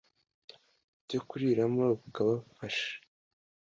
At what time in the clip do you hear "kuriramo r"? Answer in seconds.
1.27-1.89